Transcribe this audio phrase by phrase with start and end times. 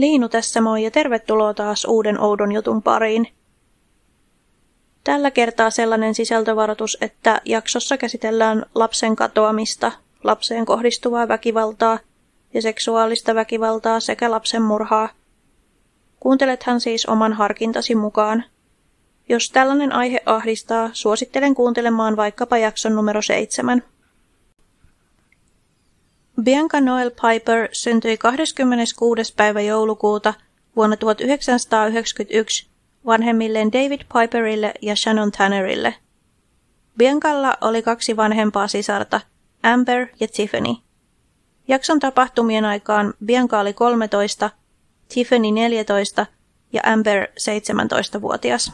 [0.00, 3.28] Liinu tässä moi ja tervetuloa taas uuden oudon jutun pariin.
[5.04, 9.92] Tällä kertaa sellainen sisältövaroitus, että jaksossa käsitellään lapsen katoamista,
[10.24, 11.98] lapseen kohdistuvaa väkivaltaa
[12.54, 15.08] ja seksuaalista väkivaltaa sekä lapsen murhaa.
[16.20, 18.44] Kuuntelethan siis oman harkintasi mukaan.
[19.28, 23.82] Jos tällainen aihe ahdistaa, suosittelen kuuntelemaan vaikkapa jakson numero seitsemän.
[26.42, 29.34] Bianca Noel Piper syntyi 26.
[29.36, 30.34] päivä joulukuuta
[30.76, 32.68] vuonna 1991
[33.06, 35.94] vanhemmilleen David Piperille ja Shannon Tannerille.
[36.98, 39.20] Biancalla oli kaksi vanhempaa sisarta,
[39.62, 40.74] Amber ja Tiffany.
[41.68, 44.50] Jakson tapahtumien aikaan Bianca oli 13,
[45.14, 46.26] Tiffany 14
[46.72, 48.72] ja Amber 17-vuotias.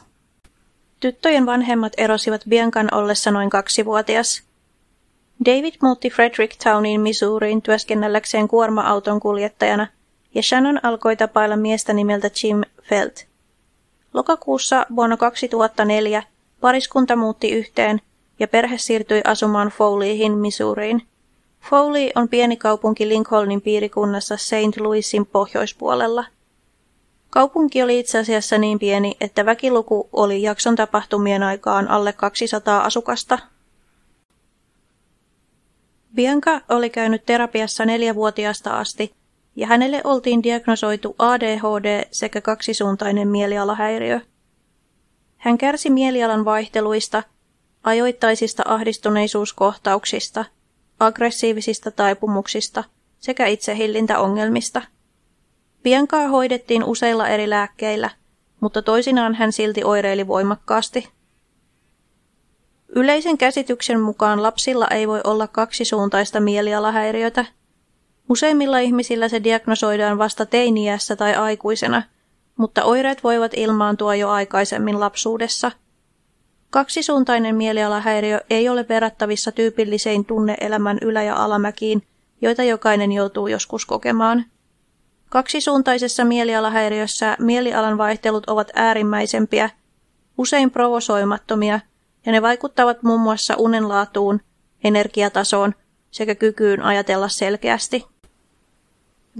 [1.00, 4.42] Tyttöjen vanhemmat erosivat Biancan ollessa noin kaksivuotias.
[5.44, 9.86] David muutti Fredericktowniin Missouriin työskennelläkseen kuorma-auton kuljettajana,
[10.34, 13.26] ja Shannon alkoi tapailla miestä nimeltä Jim Felt.
[14.14, 16.22] Lokakuussa vuonna 2004
[16.60, 18.00] pariskunta muutti yhteen
[18.38, 21.02] ja perhe siirtyi asumaan Foleyhin Missouriin.
[21.70, 24.80] Foley on pieni kaupunki Lincolnin piirikunnassa St.
[24.80, 26.24] Louisin pohjoispuolella.
[27.30, 33.38] Kaupunki oli itse asiassa niin pieni, että väkiluku oli jakson tapahtumien aikaan alle 200 asukasta–
[36.16, 39.14] Bianca oli käynyt terapiassa neljävuotiaasta asti
[39.56, 44.20] ja hänelle oltiin diagnosoitu ADHD sekä kaksisuuntainen mielialahäiriö.
[45.36, 47.22] Hän kärsi mielialan vaihteluista,
[47.82, 50.44] ajoittaisista ahdistuneisuuskohtauksista,
[51.00, 52.84] aggressiivisista taipumuksista
[53.18, 54.82] sekä itsehillintäongelmista.
[55.82, 58.10] Biancaa hoidettiin useilla eri lääkkeillä,
[58.60, 61.08] mutta toisinaan hän silti oireili voimakkaasti.
[62.88, 67.44] Yleisen käsityksen mukaan lapsilla ei voi olla kaksisuuntaista mielialahäiriötä.
[68.28, 72.02] Useimmilla ihmisillä se diagnosoidaan vasta teiniässä tai aikuisena,
[72.56, 75.70] mutta oireet voivat ilmaantua jo aikaisemmin lapsuudessa.
[76.70, 82.02] Kaksisuuntainen mielialahäiriö ei ole verrattavissa tyypillisiin tunneelämän ylä- ja alamäkiin,
[82.42, 84.44] joita jokainen joutuu joskus kokemaan.
[85.30, 89.70] Kaksisuuntaisessa mielialahäiriössä mielialan vaihtelut ovat äärimmäisempiä,
[90.38, 91.80] usein provosoimattomia–
[92.26, 94.40] ja ne vaikuttavat muun muassa unenlaatuun,
[94.84, 95.74] energiatasoon
[96.10, 98.06] sekä kykyyn ajatella selkeästi.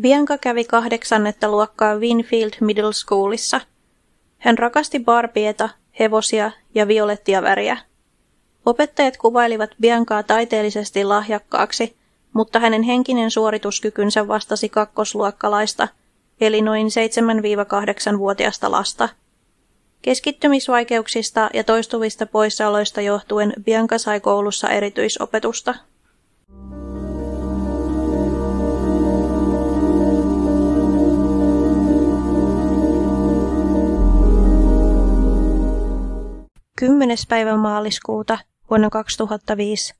[0.00, 3.60] Bianca kävi kahdeksannetta luokkaa Winfield Middle Schoolissa.
[4.38, 7.76] Hän rakasti barbieta, hevosia ja violettia väriä.
[8.66, 11.96] Opettajat kuvailivat Biancaa taiteellisesti lahjakkaaksi,
[12.32, 15.88] mutta hänen henkinen suorituskykynsä vastasi kakkosluokkalaista,
[16.40, 19.08] eli noin 7-8-vuotiasta lasta–
[20.02, 25.74] Keskittymisvaikeuksista ja toistuvista poissaoloista johtuen Bianca sai koulussa erityisopetusta.
[36.78, 38.38] Kymmenes päivä maaliskuuta
[38.70, 39.94] vuonna 2005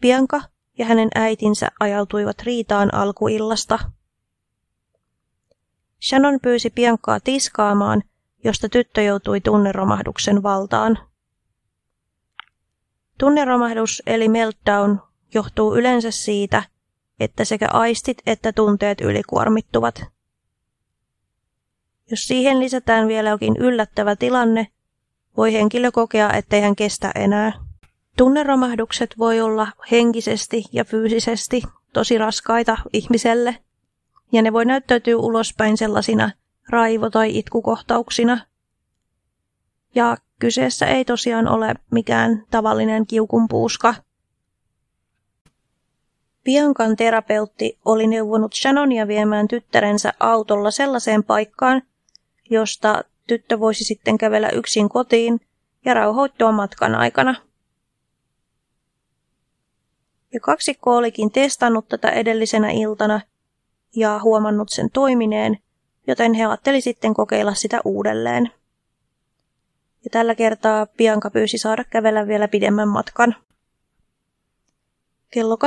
[0.00, 0.42] Bianca
[0.78, 3.78] ja hänen äitinsä ajautuivat riitaan alkuillasta.
[6.08, 8.02] Shannon pyysi Biancaa tiskaamaan–
[8.46, 10.98] josta tyttö joutui tunneromahduksen valtaan.
[13.18, 14.98] Tunneromahdus eli meltdown
[15.34, 16.62] johtuu yleensä siitä,
[17.20, 20.04] että sekä aistit että tunteet ylikuormittuvat.
[22.10, 24.66] Jos siihen lisätään vielä jokin yllättävä tilanne,
[25.36, 27.52] voi henkilö kokea, ettei hän kestä enää.
[28.16, 31.62] Tunneromahdukset voi olla henkisesti ja fyysisesti
[31.92, 33.56] tosi raskaita ihmiselle,
[34.32, 36.30] ja ne voi näyttäytyä ulospäin sellaisina
[36.70, 38.38] raivo- tai itkukohtauksina.
[39.94, 43.94] Ja kyseessä ei tosiaan ole mikään tavallinen kiukunpuuska.
[46.44, 51.82] Biancan terapeutti oli neuvonut Shannonia viemään tyttärensä autolla sellaiseen paikkaan,
[52.50, 55.40] josta tyttö voisi sitten kävellä yksin kotiin
[55.84, 57.34] ja rauhoittua matkan aikana.
[60.32, 63.20] Ja kaksikko olikin testannut tätä edellisenä iltana
[63.96, 65.58] ja huomannut sen toimineen,
[66.06, 68.50] joten he ajatteli sitten kokeilla sitä uudelleen.
[70.04, 73.36] Ja tällä kertaa Bianca pyysi saada kävellä vielä pidemmän matkan.
[75.30, 75.58] Kello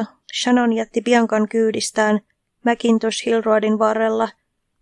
[0.00, 0.04] 18.15
[0.40, 2.20] Shannon jätti Biancan kyydistään
[2.64, 4.28] McIntosh Hill Roadin varrella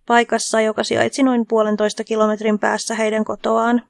[0.06, 3.82] paikassa, joka sijaitsi noin puolentoista kilometrin päässä heidän kotoaan.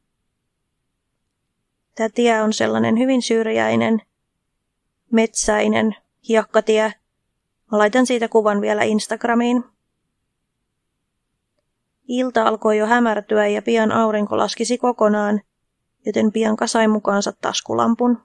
[1.94, 4.02] Tämä tie on sellainen hyvin syrjäinen,
[5.12, 5.96] metsäinen,
[6.28, 6.94] hiekkatie.
[7.72, 9.64] Mä laitan siitä kuvan vielä Instagramiin.
[12.08, 15.40] Ilta alkoi jo hämärtyä ja pian aurinko laskisi kokonaan,
[16.06, 18.18] joten pian kasai mukaansa taskulampun.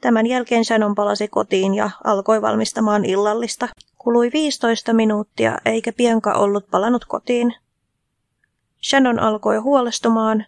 [0.00, 3.68] Tämän jälkeen Shannon palasi kotiin ja alkoi valmistamaan illallista.
[3.98, 7.54] Kului 15 minuuttia eikä Bianca ollut palannut kotiin.
[8.82, 10.46] Shannon alkoi huolestumaan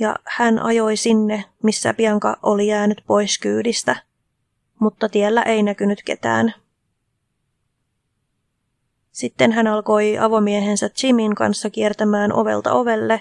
[0.00, 3.96] ja hän ajoi sinne, missä Bianca oli jäänyt pois kyydistä,
[4.80, 6.54] mutta tiellä ei näkynyt ketään.
[9.18, 13.20] Sitten hän alkoi avomiehensä Jimin kanssa kiertämään ovelta ovelle,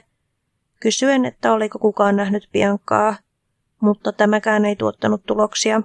[0.79, 3.15] kysyen, että oliko kukaan nähnyt Biancaa,
[3.79, 5.81] mutta tämäkään ei tuottanut tuloksia.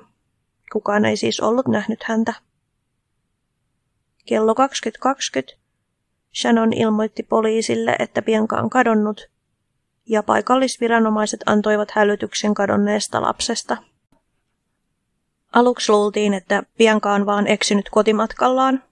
[0.73, 2.35] Kukaan ei siis ollut nähnyt häntä.
[4.26, 4.55] Kello
[5.50, 5.56] 20.20
[6.41, 9.31] Shannon ilmoitti poliisille, että Bianca on kadonnut,
[10.06, 13.76] ja paikallisviranomaiset antoivat hälytyksen kadonneesta lapsesta.
[15.53, 18.82] Aluksi luultiin, että Bianca on vaan eksynyt kotimatkallaan.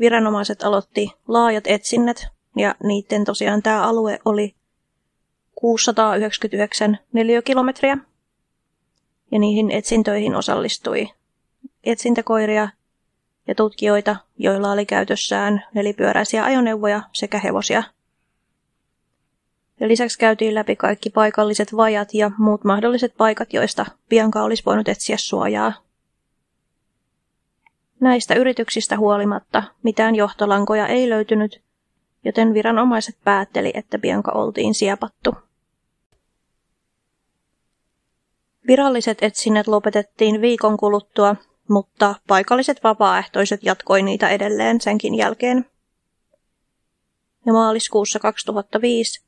[0.00, 4.54] Viranomaiset aloitti laajat etsinnät, ja niiden tosiaan tämä alue oli
[5.54, 7.98] 699 neliökilometriä.
[9.32, 11.08] Ja niihin etsintöihin osallistui
[11.84, 12.68] etsintäkoiria
[13.46, 17.82] ja tutkijoita, joilla oli käytössään nelipyöräisiä ajoneuvoja sekä hevosia.
[19.80, 24.88] Ja lisäksi käytiin läpi kaikki paikalliset vajat ja muut mahdolliset paikat, joista Bianca olisi voinut
[24.88, 25.72] etsiä suojaa.
[28.00, 31.62] Näistä yrityksistä huolimatta mitään johtolankoja ei löytynyt,
[32.24, 35.34] joten viranomaiset päätteli, että Bianca oltiin siepattu.
[38.66, 41.36] Viralliset etsinnät lopetettiin viikon kuluttua,
[41.68, 45.66] mutta paikalliset vapaaehtoiset jatkoi niitä edelleen senkin jälkeen.
[47.46, 49.24] Ja maaliskuussa 2005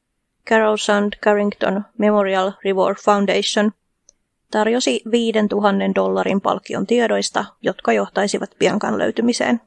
[0.49, 3.72] Carol Sand Carrington Memorial Reward Foundation
[4.50, 9.61] tarjosi 5000 dollarin palkkion tiedoista, jotka johtaisivat Biancan löytymiseen.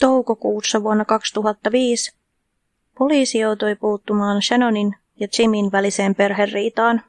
[0.00, 2.18] Toukokuussa vuonna 2005
[2.98, 7.02] poliisi joutui puuttumaan Shannonin ja Jimin väliseen perheriitaan.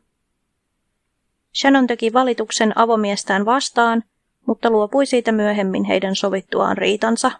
[1.55, 4.03] Shannon teki valituksen avomiestään vastaan,
[4.49, 7.31] mutta luopui siitä myöhemmin heidän sovittuaan riitansa.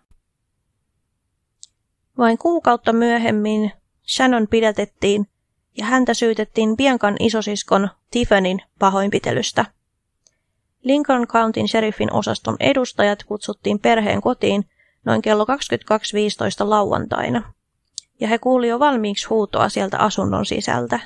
[2.18, 3.72] Vain kuukautta myöhemmin
[4.08, 5.28] Shannon pidätettiin
[5.78, 9.66] ja häntä syytettiin Biancan isosiskon Tiffanin pahoinpitelystä.
[10.84, 14.70] Lincoln Countyn sheriffin osaston edustajat kutsuttiin perheen kotiin
[15.06, 15.44] noin kello
[16.64, 17.54] 22.15 lauantaina,
[18.20, 21.00] ja he kuuli jo valmiiksi huutoa sieltä asunnon sisältä.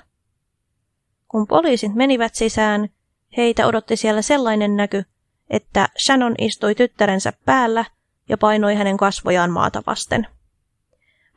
[1.28, 2.90] Kun poliisit menivät sisään,
[3.38, 5.04] heitä odotti siellä sellainen näky,
[5.54, 7.86] että Shannon istui tyttärensä päällä
[8.30, 10.28] ja painoi hänen kasvojaan maata vasten.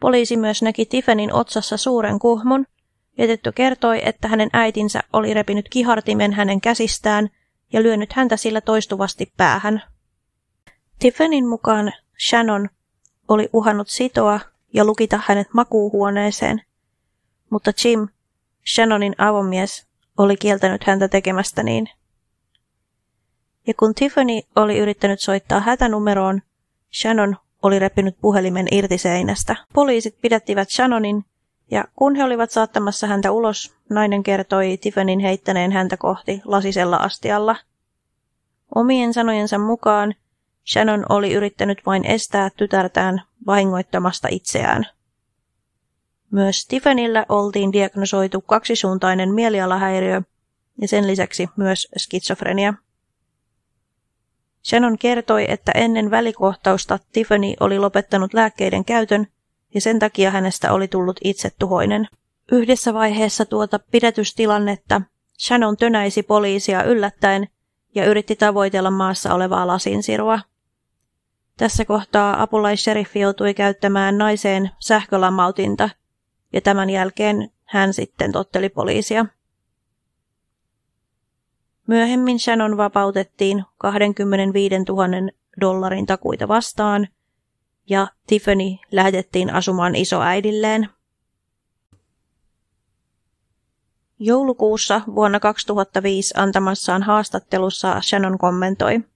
[0.00, 2.66] Poliisi myös näki Tiffanin otsassa suuren kuhmun,
[3.18, 7.28] ja tyttö kertoi, että hänen äitinsä oli repinyt kihartimen hänen käsistään
[7.72, 9.82] ja lyönyt häntä sillä toistuvasti päähän.
[10.98, 11.92] Tiffanin mukaan
[12.28, 12.68] Shannon
[13.28, 14.40] oli uhannut sitoa
[14.74, 16.62] ja lukita hänet makuuhuoneeseen,
[17.50, 18.08] mutta Jim,
[18.74, 19.86] Shannonin avomies,
[20.18, 21.88] oli kieltänyt häntä tekemästä niin.
[23.66, 26.42] Ja kun Tiffany oli yrittänyt soittaa hätänumeroon,
[27.00, 29.56] Shannon oli repinyt puhelimen irti seinästä.
[29.72, 31.24] Poliisit pidättivät Shannonin,
[31.70, 37.56] ja kun he olivat saattamassa häntä ulos, nainen kertoi Tiffanyn heittäneen häntä kohti lasisella astialla.
[38.74, 40.14] Omien sanojensa mukaan
[40.72, 44.86] Shannon oli yrittänyt vain estää tytärtään vahingoittamasta itseään.
[46.30, 50.22] Myös Stephenillä oltiin diagnosoitu kaksisuuntainen mielialahäiriö
[50.80, 52.74] ja sen lisäksi myös skitsofrenia.
[54.68, 59.26] Shannon kertoi, että ennen välikohtausta Tiffany oli lopettanut lääkkeiden käytön
[59.74, 62.08] ja sen takia hänestä oli tullut itsetuhoinen.
[62.52, 65.02] Yhdessä vaiheessa tuota pidätystilannetta
[65.38, 67.48] Shannon tönäisi poliisia yllättäen
[67.94, 70.40] ja yritti tavoitella maassa olevaa lasinsirua.
[71.56, 75.90] Tässä kohtaa apulaisseriffi joutui käyttämään naiseen sähkölamautinta,
[76.52, 79.26] ja tämän jälkeen hän sitten totteli poliisia.
[81.86, 87.08] Myöhemmin Shannon vapautettiin 25 000 dollarin takuita vastaan,
[87.88, 90.88] ja Tiffany lähetettiin asumaan isoäidilleen.
[94.18, 99.00] Joulukuussa vuonna 2005 antamassaan haastattelussa Shannon kommentoi–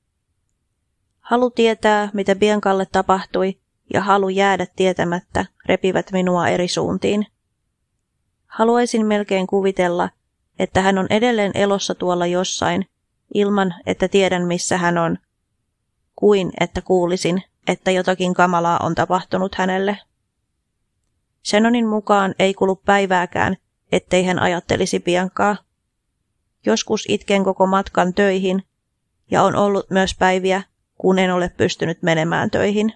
[1.30, 3.58] Halu tietää, mitä Biancalle tapahtui,
[3.92, 7.26] ja halu jäädä tietämättä repivät minua eri suuntiin.
[8.46, 10.08] Haluaisin melkein kuvitella,
[10.60, 12.86] että hän on edelleen elossa tuolla jossain,
[13.34, 15.18] ilman että tiedän missä hän on,
[16.16, 19.98] kuin että kuulisin, että jotakin kamalaa on tapahtunut hänelle.
[21.42, 23.56] Senonin mukaan ei kulu päivääkään,
[23.92, 25.56] ettei hän ajattelisi piankaa.
[26.66, 28.62] Joskus itken koko matkan töihin,
[29.30, 30.62] ja on ollut myös päiviä,
[30.98, 32.94] kun en ole pystynyt menemään töihin.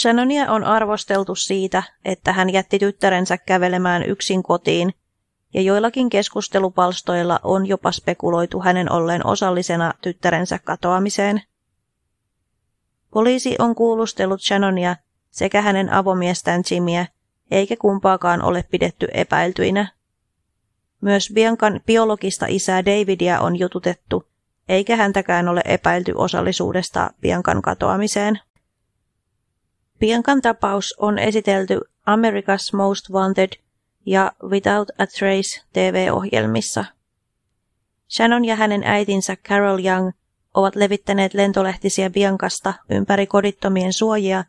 [0.00, 4.94] Shannonia on arvosteltu siitä, että hän jätti tyttärensä kävelemään yksin kotiin,
[5.54, 11.42] ja joillakin keskustelupalstoilla on jopa spekuloitu hänen olleen osallisena tyttärensä katoamiseen.
[13.10, 14.96] Poliisi on kuulustellut Shannonia
[15.30, 17.06] sekä hänen avomiestään Jimmyä,
[17.50, 19.92] eikä kumpaakaan ole pidetty epäiltyinä.
[21.00, 24.24] Myös Biancan biologista isää Davidia on jututettu,
[24.68, 28.40] eikä häntäkään ole epäilty osallisuudesta Biancan katoamiseen.
[29.98, 33.67] Biancan tapaus on esitelty America's Most Wanted
[34.06, 36.84] ja Without a Trace TV-ohjelmissa.
[38.08, 40.10] Shannon ja hänen äitinsä Carol Young
[40.54, 44.44] ovat levittäneet lentolehtisiä Biancasta ympäri kodittomien suojia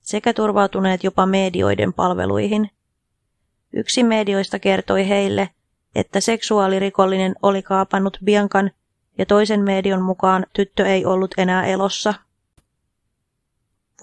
[0.00, 2.70] sekä turvautuneet jopa medioiden palveluihin.
[3.72, 5.48] Yksi medioista kertoi heille,
[5.94, 8.70] että seksuaalirikollinen oli kaapannut Biancan
[9.18, 12.14] ja toisen median mukaan tyttö ei ollut enää elossa.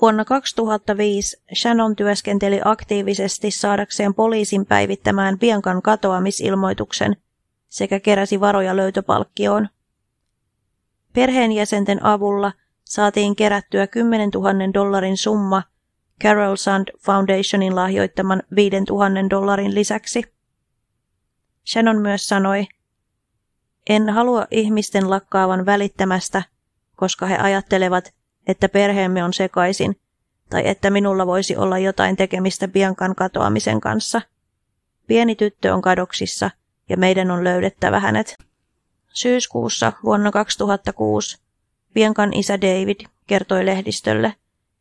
[0.03, 7.17] Vuonna 2005 Shannon työskenteli aktiivisesti saadakseen poliisin päivittämään Biancan katoamisilmoituksen
[7.69, 9.69] sekä keräsi varoja löytöpalkkioon.
[11.13, 12.51] Perheenjäsenten avulla
[12.85, 15.63] saatiin kerättyä 10 000 dollarin summa
[16.23, 20.23] Carol Sand Foundationin lahjoittaman 5 000 dollarin lisäksi.
[21.65, 22.67] Shannon myös sanoi,
[23.89, 26.43] en halua ihmisten lakkaavan välittämästä,
[26.95, 29.99] koska he ajattelevat, että perheemme on sekaisin,
[30.49, 34.21] tai että minulla voisi olla jotain tekemistä Biankan katoamisen kanssa.
[35.07, 36.51] Pieni tyttö on kadoksissa,
[36.89, 38.37] ja meidän on löydettävä hänet.
[39.13, 41.43] Syyskuussa vuonna 2006
[41.93, 44.33] Biankan isä David kertoi lehdistölle,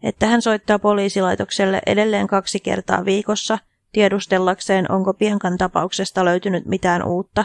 [0.02, 3.58] että hän soittaa poliisilaitokselle edelleen kaksi kertaa viikossa
[3.92, 7.44] tiedustellakseen, onko Biankan tapauksesta löytynyt mitään uutta.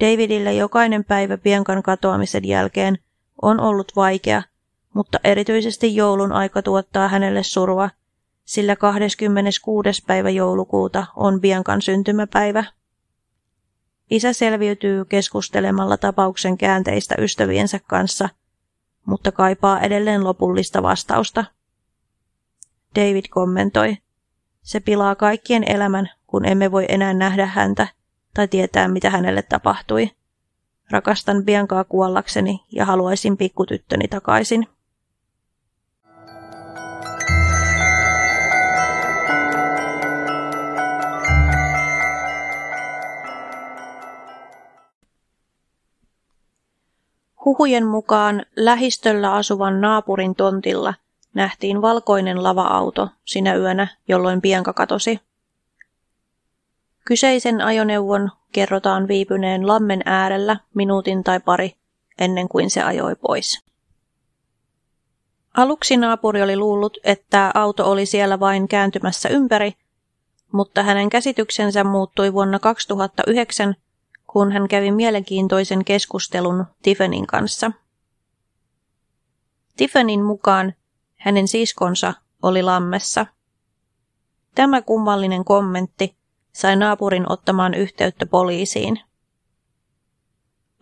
[0.00, 2.98] Davidille jokainen päivä Biankan katoamisen jälkeen
[3.42, 4.42] on ollut vaikea,
[4.98, 7.90] mutta erityisesti joulun aika tuottaa hänelle surua,
[8.44, 10.02] sillä 26.
[10.06, 12.64] päivä joulukuuta on Biankan syntymäpäivä.
[14.10, 18.28] Isä selviytyy keskustelemalla tapauksen käänteistä ystäviensä kanssa,
[19.06, 21.44] mutta kaipaa edelleen lopullista vastausta.
[22.96, 23.96] David kommentoi,
[24.62, 27.88] se pilaa kaikkien elämän, kun emme voi enää nähdä häntä
[28.34, 30.10] tai tietää, mitä hänelle tapahtui.
[30.90, 34.66] Rakastan Biankaa kuollakseni ja haluaisin pikkutyttöni takaisin.
[47.48, 50.94] Huhujen mukaan lähistöllä asuvan naapurin tontilla
[51.34, 55.20] nähtiin valkoinen lava-auto sinä yönä, jolloin Bianca katosi.
[57.04, 61.76] Kyseisen ajoneuvon kerrotaan viipyneen lammen äärellä minuutin tai pari
[62.18, 63.64] ennen kuin se ajoi pois.
[65.56, 69.72] Aluksi naapuri oli luullut, että auto oli siellä vain kääntymässä ympäri,
[70.52, 73.74] mutta hänen käsityksensä muuttui vuonna 2009
[74.30, 77.72] kun hän kävi mielenkiintoisen keskustelun Tiffanin kanssa.
[79.76, 80.74] Tiffanin mukaan
[81.16, 83.26] hänen siskonsa oli lammessa.
[84.54, 86.16] Tämä kummallinen kommentti
[86.52, 89.00] sai naapurin ottamaan yhteyttä poliisiin.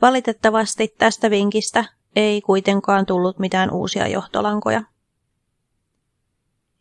[0.03, 1.85] Valitettavasti tästä vinkistä
[2.17, 4.83] ei kuitenkaan tullut mitään uusia johtolankoja.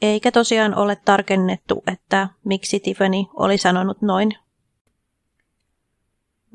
[0.02, 4.38] Eikä tosiaan ole tarkennettu, että miksi Tiffany oli sanonut noin.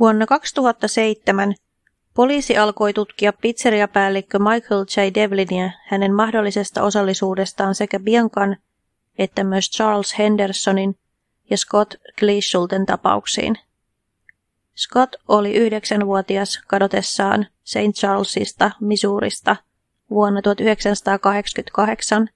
[0.00, 1.54] Vuonna 2007
[2.14, 5.00] poliisi alkoi tutkia pizzeriapäällikkö Michael J.
[5.14, 8.56] Devlinia hänen mahdollisesta osallisuudestaan sekä Biancan
[9.18, 10.98] että myös Charles Hendersonin
[11.50, 13.58] ja Scott Gleeschulten tapauksiin.
[14.76, 17.94] Scott oli yhdeksänvuotias kadotessaan St.
[17.94, 19.56] Charlesista, Missourista
[20.10, 22.28] vuonna 1988,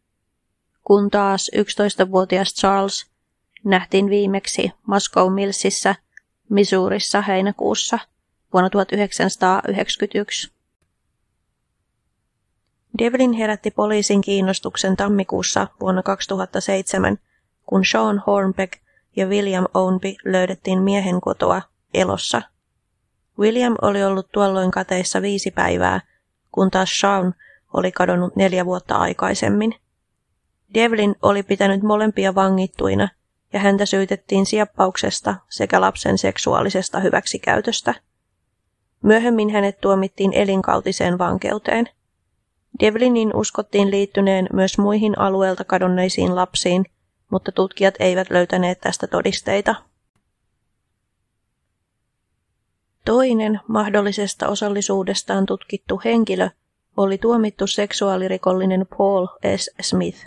[0.84, 3.06] kun taas 11-vuotias Charles
[3.64, 5.94] nähtiin viimeksi Moscow Millsissä
[6.50, 7.98] Missourissa heinäkuussa
[8.52, 10.52] vuonna 1991.
[12.98, 17.18] Devlin herätti poliisin kiinnostuksen tammikuussa vuonna 2007,
[17.66, 18.72] kun Sean Hornbeck
[19.16, 21.62] ja William Ownby löydettiin miehen kotoa
[21.94, 22.42] elossa.
[23.38, 26.00] William oli ollut tuolloin kateissa viisi päivää,
[26.52, 27.34] kun taas Sean
[27.72, 29.74] oli kadonnut neljä vuotta aikaisemmin.
[30.74, 33.08] Devlin oli pitänyt molempia vangittuina–
[33.54, 37.94] ja häntä syytettiin sieppauksesta sekä lapsen seksuaalisesta hyväksikäytöstä.
[39.02, 41.88] Myöhemmin hänet tuomittiin elinkautiseen vankeuteen.
[42.80, 46.84] Devlinin uskottiin liittyneen myös muihin alueelta kadonneisiin lapsiin,
[47.30, 49.74] mutta tutkijat eivät löytäneet tästä todisteita.
[53.04, 56.50] Toinen mahdollisesta osallisuudestaan tutkittu henkilö
[56.96, 59.70] oli tuomittu seksuaalirikollinen Paul S.
[59.80, 60.26] Smith,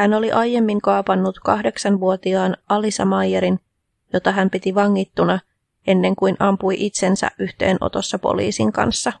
[0.00, 3.60] Hän oli aiemmin kaapannut kahdeksanvuotiaan Alisa Mayerin,
[4.12, 5.38] jota hän piti vangittuna
[5.86, 9.12] ennen kuin ampui itsensä yhteenotossa poliisin kanssa.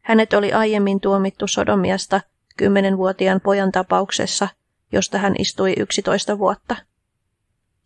[0.00, 2.20] Hänet oli aiemmin tuomittu Sodomiasta
[2.56, 4.48] kymmenenvuotiaan pojan tapauksessa,
[4.92, 6.76] josta hän istui 11 vuotta.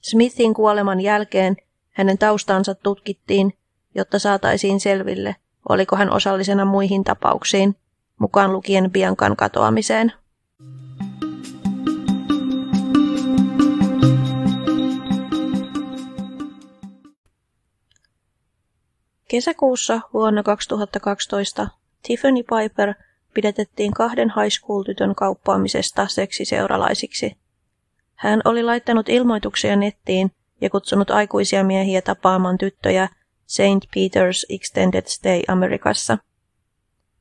[0.01, 1.57] Smithin kuoleman jälkeen
[1.91, 3.59] hänen taustansa tutkittiin,
[3.95, 5.37] jotta saataisiin selville,
[5.69, 7.77] oliko hän osallisena muihin tapauksiin,
[8.19, 10.13] mukaan lukien Biancan katoamiseen.
[19.35, 21.69] Kesäkuussa vuonna 2012
[22.03, 22.95] Tiffany Piper
[23.35, 27.37] pidetettiin kahden high school-tytön kauppaamisesta seksiseuralaisiksi.
[28.14, 33.09] Hän oli laittanut ilmoituksia nettiin ja kutsunut aikuisia miehiä tapaamaan tyttöjä
[33.47, 33.85] St.
[33.97, 36.19] Peter's Extended Stay Amerikassa.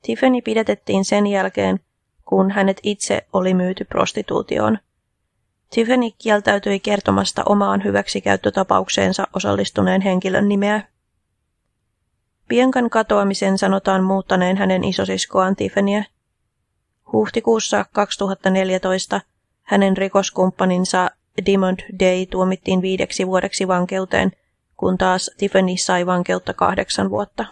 [0.01, 1.79] Tiffany pidetettiin sen jälkeen,
[2.25, 4.77] kun hänet itse oli myyty prostituutioon.
[5.70, 10.92] Tiffany kieltäytyi kertomasta omaan hyväksikäyttötapaukseensa osallistuneen henkilön nimeä.
[12.47, 16.03] Biancan katoamisen sanotaan muuttaneen hänen isosiskoaan Tiffanyä.
[17.13, 19.21] Huhtikuussa 2014
[19.62, 21.12] hänen rikoskumppaninsa
[21.45, 24.31] Dimond Day tuomittiin viideksi vuodeksi vankeuteen,
[24.77, 27.45] kun taas Tiffany sai vankeutta kahdeksan vuotta.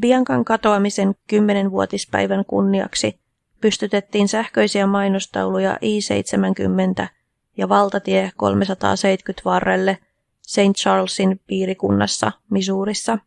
[0.00, 3.20] Biancan katoamisen kymmenenvuotispäivän kunniaksi
[3.60, 7.08] pystytettiin sähköisiä mainostauluja I-70
[7.56, 9.98] ja valtatie 370 varrelle–
[10.50, 10.76] St.
[10.76, 13.18] Charlesin piirikunnassa Missourissa.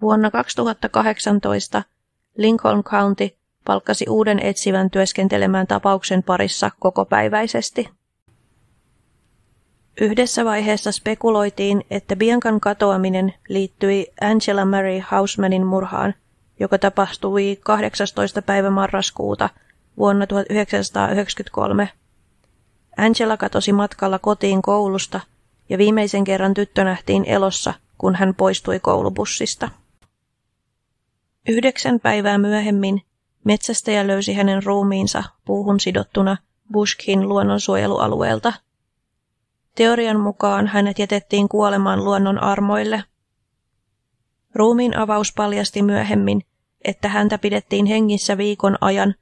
[0.00, 1.82] Vuonna 2018
[2.36, 3.28] Lincoln County
[3.64, 7.88] palkkasi uuden etsivän työskentelemään tapauksen parissa kokopäiväisesti.
[10.00, 16.14] Yhdessä vaiheessa spekuloitiin, että Biancan katoaminen liittyi Angela Mary Hausmanin murhaan,
[16.60, 18.42] joka tapahtui 18.
[18.42, 19.48] päivä marraskuuta
[19.98, 21.88] vuonna 1993.
[22.96, 25.20] Angela katosi matkalla kotiin koulusta
[25.70, 29.68] ja viimeisen kerran tyttö nähtiin elossa, kun hän poistui koulubussista.
[31.48, 33.02] Yhdeksän päivää myöhemmin
[33.44, 36.36] metsästäjä löysi hänen ruumiinsa puuhun sidottuna
[36.72, 38.52] Bushkin luonnonsuojelualueelta.
[39.74, 43.04] Teorian mukaan hänet jätettiin kuolemaan luonnon armoille.
[44.54, 46.42] Ruumiin avaus paljasti myöhemmin,
[46.84, 49.14] että häntä pidettiin hengissä viikon ajan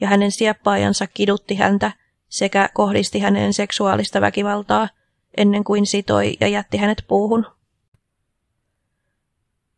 [0.00, 1.92] ja hänen sieppaajansa kidutti häntä
[2.28, 4.88] sekä kohdisti häneen seksuaalista väkivaltaa–
[5.36, 7.46] ennen kuin sitoi ja jätti hänet puuhun.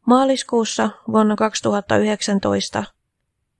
[0.07, 2.85] Maaliskuussa vuonna 2019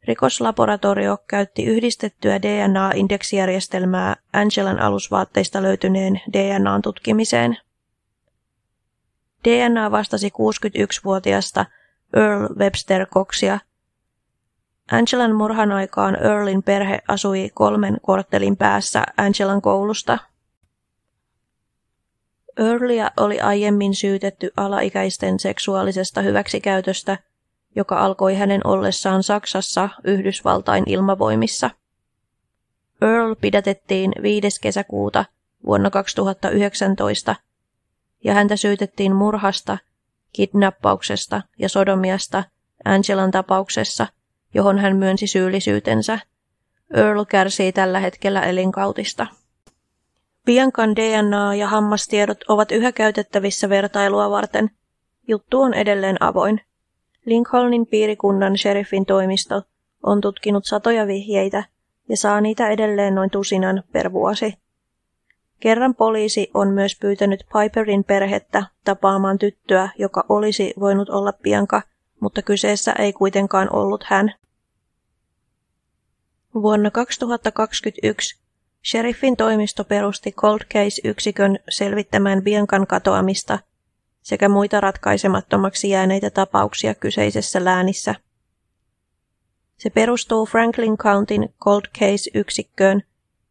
[0.05, 7.59] rikoslaboratorio käytti yhdistettyä DNA-indeksijärjestelmää Angelan alusvaatteista löytyneen DNAn tutkimiseen.
[9.45, 11.67] DNA vastasi 61-vuotiasta
[12.17, 13.59] Earl Webster Coxia.
[14.93, 20.19] Angelan murhan aikaan Earlin perhe asui kolmen korttelin päässä Angelan koulusta–
[22.57, 27.19] Earlia oli aiemmin syytetty alaikäisten seksuaalisesta hyväksikäytöstä,
[27.77, 31.71] joka alkoi hänen ollessaan Saksassa Yhdysvaltain ilmavoimissa.
[33.03, 34.61] Earl pidätettiin 5.
[34.61, 35.25] kesäkuuta
[35.67, 37.37] vuonna 2019
[38.25, 39.79] ja häntä syytettiin murhasta,
[40.33, 42.45] kidnappauksesta ja sodomiasta
[42.85, 44.07] Angelan tapauksessa,
[44.55, 46.19] johon hän myönsi syyllisyytensä.
[46.95, 49.27] Earl kärsii tällä hetkellä elinkautista.
[50.47, 54.71] Biancan DNA ja hammastiedot ovat yhä käytettävissä vertailua varten.
[55.29, 56.61] Juttu on edelleen avoin.
[57.25, 59.63] Lincolnin piirikunnan sheriffin toimisto
[60.03, 61.65] on tutkinut satoja vihjeitä
[62.09, 64.55] ja saa niitä edelleen noin tusinan per vuosi.
[65.61, 71.83] Kerran poliisi on myös pyytänyt Piperin perhettä tapaamaan tyttöä, joka olisi voinut olla Bianca,
[72.21, 74.35] mutta kyseessä ei kuitenkaan ollut hän.
[76.55, 78.46] Vuonna 2021
[78.85, 83.59] Sheriffin toimisto perusti Cold Case-yksikön selvittämään Biancan katoamista
[84.27, 88.15] sekä muita ratkaisemattomaksi jääneitä tapauksia kyseisessä läänissä.
[89.77, 93.03] Se perustuu Franklin Countyn Cold Case-yksikköön,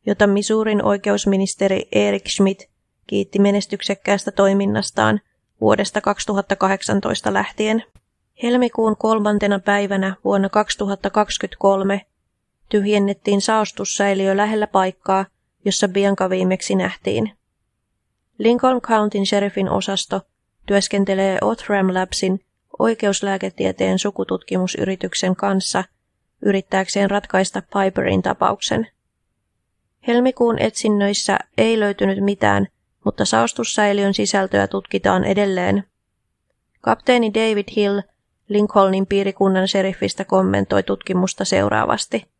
[0.05, 2.69] jota Missourin oikeusministeri Eric Schmidt
[3.07, 5.21] kiitti menestyksekkäästä toiminnastaan
[5.61, 7.83] vuodesta 2018 lähtien.
[8.43, 12.05] Helmikuun kolmantena päivänä vuonna 2023
[12.69, 15.25] tyhjennettiin saostussäiliö lähellä paikkaa,
[15.65, 17.31] jossa Bianca viimeksi nähtiin.
[18.37, 20.21] Lincoln Countyn sheriffin osasto
[20.65, 22.45] työskentelee Othram Labsin
[22.79, 25.83] oikeuslääketieteen sukututkimusyrityksen kanssa
[26.41, 28.87] yrittääkseen ratkaista Piperin tapauksen.
[30.07, 32.67] Helmikuun etsinnöissä ei löytynyt mitään,
[33.03, 35.83] mutta saostussäiliön sisältöä tutkitaan edelleen.
[36.81, 38.01] Kapteeni David Hill
[38.47, 42.34] Lincolnin piirikunnan sheriffistä kommentoi tutkimusta seuraavasti.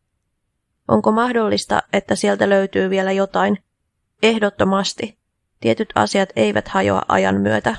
[0.88, 3.58] Onko mahdollista, että sieltä löytyy vielä jotain?
[4.22, 5.18] Ehdottomasti.
[5.60, 7.76] Tietyt asiat eivät hajoa ajan myötä.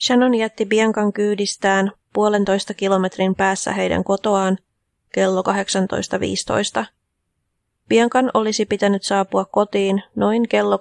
[0.00, 4.58] Shannon jätti Biancan kyydistään puolentoista kilometrin päässä heidän kotoaan
[5.12, 5.42] kello
[6.80, 6.97] 18.15.
[7.88, 10.78] Biancan olisi pitänyt saapua kotiin noin kello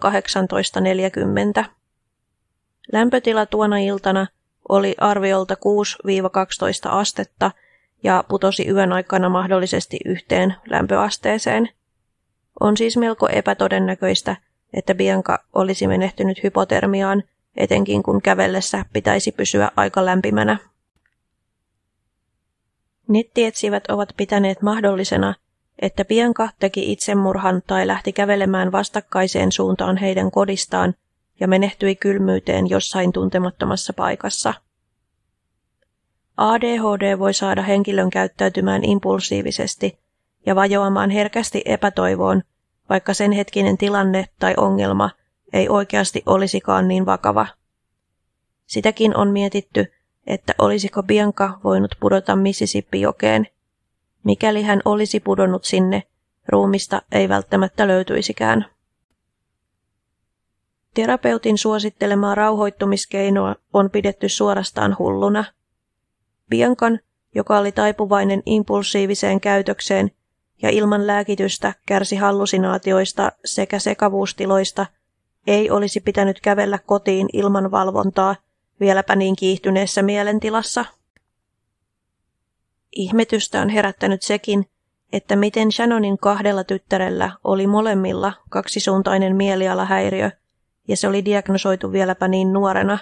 [1.62, 1.66] 18.40.
[2.94, 4.28] Lämpötila tuona iltana
[4.70, 5.58] oli arviolta 6-12
[6.90, 7.52] astetta
[8.04, 11.70] ja putosi yön aikana mahdollisesti yhteen lämpöasteeseen.
[12.60, 14.36] On siis melko epätodennäköistä,
[14.74, 17.24] että Bianca olisi menehtynyt hypotermiaan,
[17.58, 20.58] etenkin kun kävellessä pitäisi pysyä aika lämpimänä.
[23.08, 25.34] Nettietsivät ovat pitäneet mahdollisena,
[25.80, 30.94] että Bianca teki itsemurhan tai lähti kävelemään vastakkaiseen suuntaan heidän kodistaan
[31.40, 34.54] ja menehtyi kylmyyteen jossain tuntemattomassa paikassa.
[36.38, 40.00] ADHD voi saada henkilön käyttäytymään impulsiivisesti
[40.46, 42.42] ja vajoamaan herkästi epätoivoon,
[42.90, 45.10] vaikka sen hetkinen tilanne tai ongelma
[45.54, 47.48] ei oikeasti olisikaan niin vakava.
[48.66, 49.94] Sitäkin on mietitty,
[50.28, 53.48] että olisiko Bianca voinut pudota Mississippi-jokeen.
[54.28, 56.04] Mikäli hän olisi pudonnut sinne,
[56.48, 58.66] ruumista ei välttämättä löytyisikään.
[60.94, 65.44] Terapeutin suosittelemaa rauhoittumiskeinoa on pidetty suorastaan hulluna.
[66.50, 67.00] Biancan,
[67.36, 70.12] joka oli taipuvainen impulsiiviseen käytökseen
[70.62, 74.86] ja ilman lääkitystä kärsi hallusinaatioista sekä sekavuustiloista,
[75.48, 78.36] ei olisi pitänyt kävellä kotiin ilman valvontaa–
[78.80, 80.86] vieläpä niin kiihtyneessä mielentilassa.
[82.98, 84.66] Ihmetystä on herättänyt sekin,
[85.14, 90.32] että miten Shannonin kahdella tyttärellä oli molemmilla kaksisuuntainen mielialahäiriö,
[90.88, 92.98] ja se oli diagnosoitu vieläpä niin nuorena.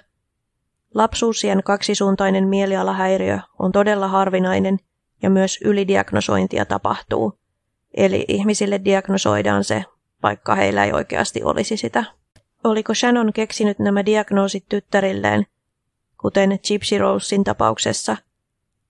[0.94, 4.80] Lapsuusien kaksisuuntainen mielialahäiriö on todella harvinainen,
[5.22, 7.34] ja myös ylidiagnosointia tapahtuu.
[7.94, 9.84] Eli ihmisille diagnosoidaan se,
[10.24, 12.04] vaikka heillä ei oikeasti olisi sitä.
[12.64, 15.46] Oliko Shannon keksinyt nämä diagnoosit tyttärilleen,
[16.22, 18.18] kuten Gypsy Rosein tapauksessa,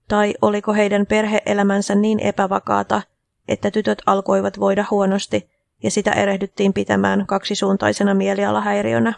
[0.07, 3.01] tai oliko heidän perheelämänsä niin epävakaata,
[3.47, 5.49] että tytöt alkoivat voida huonosti
[5.83, 9.13] ja sitä erehdyttiin pitämään kaksisuuntaisena mielialahäiriönä.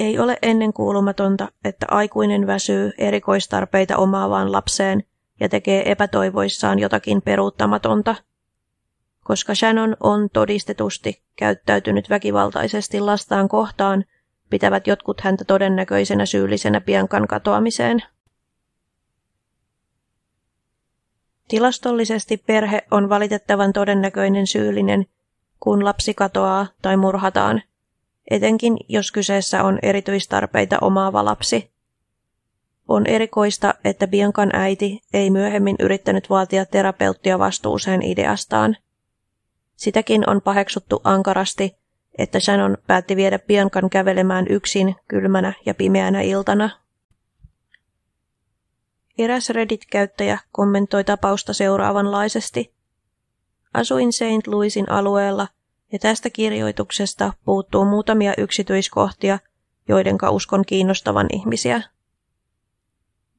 [0.00, 5.04] Ei ole ennenkuulumatonta, että aikuinen väsyy erikoistarpeita omaavaan lapseen
[5.40, 8.14] ja tekee epätoivoissaan jotakin peruuttamatonta.
[9.24, 14.04] Koska Shannon on todistetusti käyttäytynyt väkivaltaisesti lastaan kohtaan–
[14.50, 18.02] pitävät jotkut häntä todennäköisenä syyllisenä Biancan katoamiseen.
[21.48, 25.06] Tilastollisesti perhe on valitettavan todennäköinen syyllinen,
[25.60, 27.62] kun lapsi katoaa tai murhataan,
[28.30, 31.70] etenkin jos kyseessä on erityistarpeita omaava lapsi.
[32.88, 38.76] On erikoista, että Biancan äiti ei myöhemmin yrittänyt vaatia terapeuttia vastuuseen ideastaan.
[39.76, 41.76] Sitäkin on paheksuttu ankarasti,
[42.18, 46.70] että Shannon päätti viedä Biancan kävelemään yksin kylmänä ja pimeänä iltana.
[49.18, 52.74] Eräs Reddit-käyttäjä kommentoi tapausta seuraavanlaisesti.
[53.74, 54.46] Asuin St.
[54.46, 55.48] Louisin alueella
[55.92, 59.38] ja tästä kirjoituksesta puuttuu muutamia yksityiskohtia,
[59.88, 61.82] joidenka uskon kiinnostavan ihmisiä.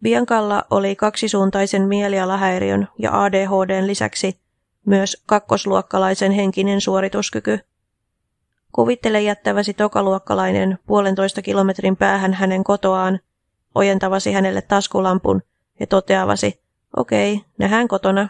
[0.03, 4.39] Biancalla oli kaksisuuntaisen mielialahäiriön ja ADHDn lisäksi
[4.85, 7.59] myös kakkosluokkalaisen henkinen suorituskyky–
[8.71, 13.19] Kuvittele jättäväsi tokaluokkalainen puolentoista kilometrin päähän hänen kotoaan,
[13.75, 15.41] ojentavasi hänelle taskulampun
[15.79, 16.61] ja toteavasi,
[16.97, 18.29] okei, okay, nähdään kotona.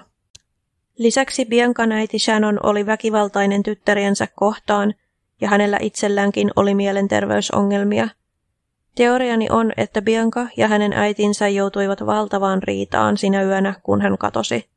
[0.98, 4.94] Lisäksi Biancan äiti Shannon oli väkivaltainen tyttäriensä kohtaan
[5.42, 8.08] ja hänellä itselläänkin oli mielenterveysongelmia.
[8.96, 14.70] Teoriani on, että Bianca ja hänen äitinsä joutuivat valtavaan riitaan sinä yönä, kun hän katosi.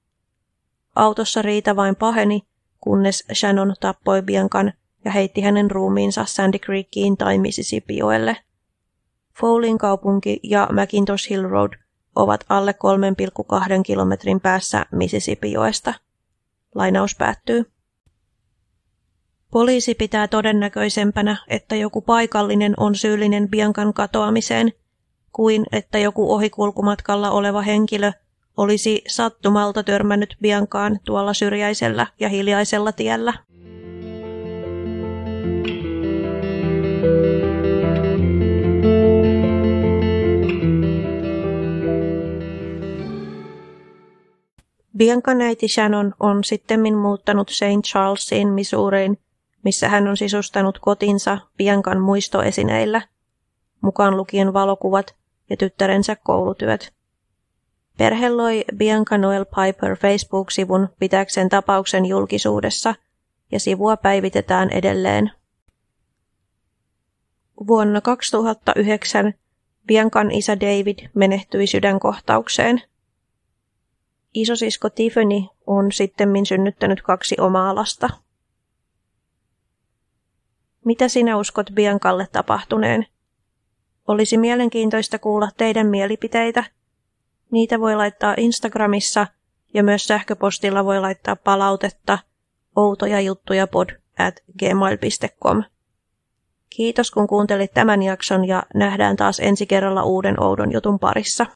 [0.96, 2.42] Autossa riita vain paheni,
[2.80, 4.72] kunnes Shannon tappoi Biancan
[5.04, 8.36] ja heitti hänen ruumiinsa Sandy Creekiin tai Mississippi-joelle.
[9.40, 11.72] Fowlin kaupunki ja McIntosh Hill Road
[12.16, 12.74] ovat alle
[13.76, 15.94] 3,2 kilometrin päässä Mississippi-joesta.
[16.74, 17.72] Lainaus päättyy.
[19.50, 24.72] Poliisi pitää todennäköisempänä, että joku paikallinen on syyllinen Biankan katoamiseen,
[25.32, 28.12] kuin että joku ohikulkumatkalla oleva henkilö
[28.56, 33.34] olisi sattumalta törmännyt Biankaan tuolla syrjäisellä ja hiljaisella tiellä.
[44.96, 47.84] Biancan äiti Shannon on sittemmin muuttanut St.
[47.84, 49.18] Charlesiin, Missouriin,
[49.64, 53.02] missä hän on sisustanut kotinsa Biancan muistoesineillä,
[53.80, 55.14] mukaan lukien valokuvat
[55.50, 56.92] ja tyttärensä koulutyöt.
[57.98, 62.94] Perhe loi Bianca Noel Piper Facebook-sivun pitääkseen tapauksen julkisuudessa,
[63.52, 65.30] ja sivua päivitetään edelleen.
[67.66, 69.34] Vuonna 2009
[69.86, 72.82] Biancan isä David menehtyi sydänkohtaukseen.
[74.34, 78.10] Isosisko Tiffany on sittemmin synnyttänyt kaksi omaa lasta.
[80.84, 83.06] Mitä sinä uskot Biancalle tapahtuneen?
[84.08, 86.64] Olisi mielenkiintoista kuulla teidän mielipiteitä.
[87.50, 89.26] Niitä voi laittaa Instagramissa
[89.74, 92.18] ja myös sähköpostilla voi laittaa palautetta
[92.76, 95.62] outoja juttuja pod at gmail.com.
[96.70, 101.46] Kiitos kun kuuntelit tämän jakson ja nähdään taas ensi kerralla uuden oudon jutun parissa.